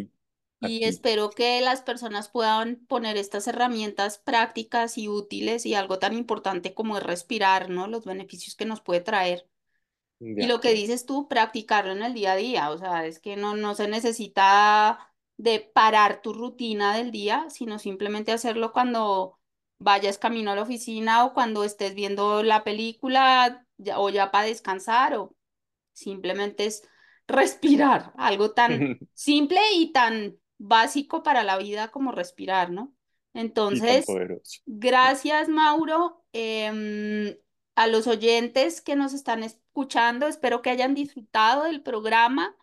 [0.66, 0.90] a Y ti.
[0.90, 6.74] espero que las personas puedan poner estas herramientas prácticas y útiles y algo tan importante
[6.74, 7.88] como es respirar, ¿no?
[7.88, 9.48] Los beneficios que nos puede traer.
[10.38, 13.36] Y lo que dices tú, practicarlo en el día a día, o sea, es que
[13.36, 19.38] no, no se necesita de parar tu rutina del día, sino simplemente hacerlo cuando
[19.80, 24.46] vayas camino a la oficina o cuando estés viendo la película ya- o ya para
[24.46, 25.34] descansar o
[26.00, 26.82] simplemente es
[27.26, 32.94] respirar, algo tan simple y tan básico para la vida como respirar, ¿no?
[33.32, 34.06] Entonces.
[34.66, 36.24] Gracias, Mauro.
[36.32, 37.36] Em,
[37.76, 42.56] a los oyentes que nos están escuchando, espero que hayan disfrutado del programa.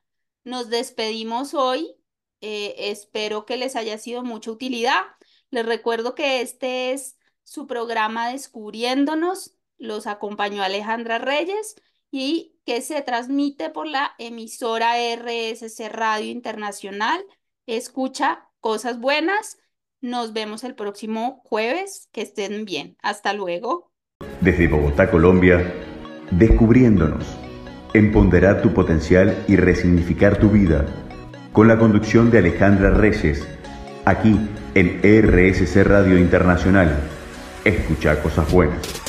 [0.43, 1.95] Nos despedimos hoy.
[2.41, 5.03] Eh, espero que les haya sido mucha utilidad.
[5.49, 9.55] Les recuerdo que este es su programa Descubriéndonos.
[9.77, 11.75] Los acompañó Alejandra Reyes
[12.12, 17.24] y que se transmite por la emisora RSC Radio Internacional.
[17.66, 19.58] Escucha cosas buenas.
[20.01, 22.10] Nos vemos el próximo jueves.
[22.12, 22.97] Que estén bien.
[23.01, 23.91] Hasta luego.
[24.41, 25.74] Desde Bogotá, Colombia,
[26.32, 27.26] descubriéndonos,
[27.93, 30.86] empoderar tu potencial y resignificar tu vida,
[31.53, 33.47] con la conducción de Alejandra Reyes,
[34.05, 34.39] aquí
[34.76, 36.95] en RSC Radio Internacional.
[37.64, 39.07] Escucha cosas buenas.